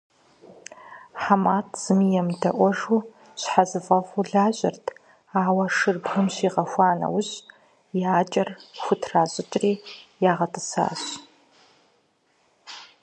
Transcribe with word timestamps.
ХьэматӀ 1.21 1.73
зыми 1.83 2.07
емыдэӀуэжу 2.21 2.99
щхьэзыфӀэфӀу 3.41 4.27
лажьэрт, 4.31 4.85
ауэ 5.43 5.65
шыр 5.75 5.97
бгым 6.03 6.27
щигъэхуа 6.35 6.89
нэужь, 6.99 7.33
и 7.97 8.01
акӀэр 8.17 8.49
хутращыкӀри 8.83 9.73
ягъэтӀысащ. 10.31 11.01